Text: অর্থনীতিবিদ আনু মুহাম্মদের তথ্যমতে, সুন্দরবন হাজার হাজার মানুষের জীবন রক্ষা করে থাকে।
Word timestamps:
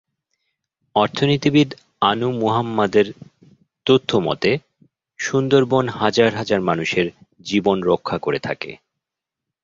অর্থনীতিবিদ 0.95 1.69
আনু 2.01 2.29
মুহাম্মদের 2.31 3.07
তথ্যমতে, 3.85 4.51
সুন্দরবন 5.19 5.85
হাজার 5.91 6.31
হাজার 6.35 6.61
মানুষের 6.61 7.07
জীবন 7.41 7.77
রক্ষা 7.83 8.17
করে 8.17 8.39
থাকে। 8.39 8.71